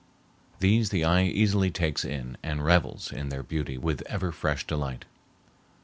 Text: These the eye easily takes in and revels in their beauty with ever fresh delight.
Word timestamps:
These 0.61 0.89
the 0.89 1.05
eye 1.05 1.25
easily 1.25 1.69
takes 1.69 2.03
in 2.03 2.35
and 2.41 2.65
revels 2.65 3.11
in 3.11 3.29
their 3.29 3.43
beauty 3.43 3.77
with 3.77 4.01
ever 4.07 4.31
fresh 4.31 4.65
delight. 4.65 5.05